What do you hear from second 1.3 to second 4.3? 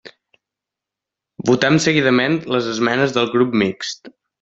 Votem seguidament les esmenes del Grup Mixt.